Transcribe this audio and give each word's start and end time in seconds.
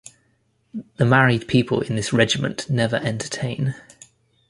The 0.97 1.05
married 1.05 1.47
people 1.47 1.81
in 1.81 1.95
this 1.95 2.11
regiment 2.11 2.67
never 2.67 2.95
entertain. 2.95 3.75